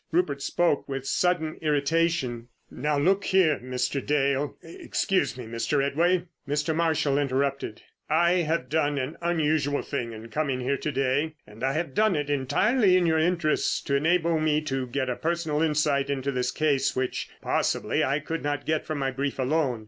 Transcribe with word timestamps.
Rupert 0.11 0.41
spoke 0.41 0.89
with 0.89 1.05
sudden 1.05 1.59
irritation. 1.61 2.47
"Now, 2.71 2.97
look 2.97 3.25
here, 3.25 3.59
Mr. 3.59 4.03
Dale—Excuse 4.03 5.37
me, 5.37 5.45
Mr. 5.45 5.77
Redway!" 5.77 6.23
Mr. 6.47 6.75
Marshall 6.75 7.19
interrupted—"I 7.19 8.31
have 8.37 8.67
done 8.67 8.97
an 8.97 9.15
unusual 9.21 9.83
thing 9.83 10.11
in 10.11 10.29
coming 10.29 10.59
here 10.61 10.77
to 10.77 10.91
day, 10.91 11.35
and 11.45 11.63
I 11.63 11.73
have 11.73 11.93
done 11.93 12.15
it 12.15 12.31
entirely 12.31 12.97
in 12.97 13.05
your 13.05 13.19
interests, 13.19 13.79
to 13.81 13.95
enable 13.95 14.39
me 14.39 14.59
to 14.61 14.87
get 14.87 15.07
a 15.07 15.15
personal 15.15 15.61
insight 15.61 16.09
into 16.09 16.31
this 16.31 16.49
case, 16.49 16.95
which 16.95 17.29
possibly 17.39 18.03
I 18.03 18.21
could 18.21 18.41
not 18.41 18.65
get 18.65 18.87
from 18.87 18.97
my 18.97 19.11
brief 19.11 19.37
alone. 19.37 19.79